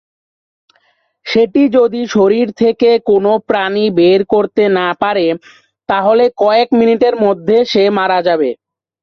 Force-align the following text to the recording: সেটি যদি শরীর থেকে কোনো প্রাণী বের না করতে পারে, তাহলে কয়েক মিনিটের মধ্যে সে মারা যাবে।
সেটি 1.25 1.61
যদি 1.77 2.01
শরীর 2.15 2.47
থেকে 2.61 2.89
কোনো 3.09 3.31
প্রাণী 3.49 3.85
বের 3.97 4.19
না 4.19 4.27
করতে 4.33 4.63
পারে, 5.01 5.25
তাহলে 5.89 6.23
কয়েক 6.41 6.69
মিনিটের 6.79 7.15
মধ্যে 7.25 7.57
সে 7.71 7.83
মারা 7.97 8.19
যাবে। 8.27 8.49